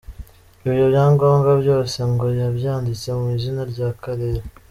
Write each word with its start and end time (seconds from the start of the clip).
Ibyo 0.67 0.83
byangombwa 0.91 1.51
byose 1.61 1.97
ngo 2.11 2.25
yabyanditse 2.41 3.07
mu 3.19 3.25
izina 3.35 3.61
ry’akarere. 3.71 4.43